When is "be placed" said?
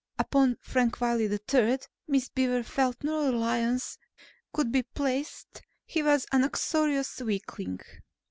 4.71-5.61